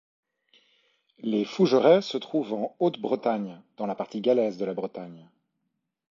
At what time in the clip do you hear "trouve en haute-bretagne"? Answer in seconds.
2.17-3.61